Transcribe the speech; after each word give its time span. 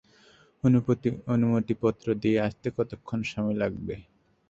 অনুমতি 1.33 1.73
পত্র 1.81 2.07
দিয়ে 2.21 2.37
আসতে 2.47 2.67
কতক্ষণ 2.77 3.19
সময় 3.31 3.57
লাগবে? 3.61 3.95